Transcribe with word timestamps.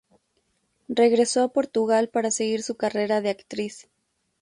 Regresó 0.89 1.43
a 1.43 1.53
Portugal 1.53 2.09
para 2.09 2.31
seguir 2.31 2.63
su 2.63 2.75
carrera 2.75 3.21
de 3.21 3.29
actriz. 3.29 3.87